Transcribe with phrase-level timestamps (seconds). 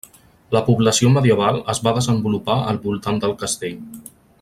[0.55, 3.81] La població medieval es va desenvolupar al voltant del castell.